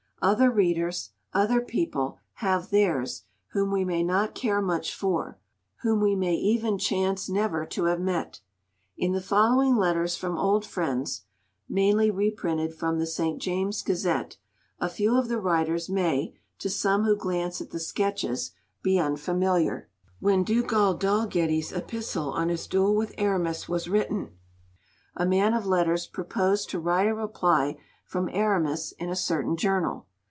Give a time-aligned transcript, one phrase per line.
[0.23, 5.39] Other readers, other people, have theirs, whom we may not care much for,
[5.77, 8.39] whom we may even chance never to have met.
[8.95, 11.23] In the following Letters from Old Friends
[11.67, 13.41] (mainly reprinted from the "St.
[13.41, 14.37] James's Gazette"),
[14.79, 18.51] a few of the writers may, to some who glance at the sketches,
[18.83, 19.89] be unfamiliar.
[20.19, 24.37] When Dugald Dalgetty's epistle on his duel with Aramis was written,
[25.15, 30.05] a man of letters proposed to write a reply from Aramis in a certain journal.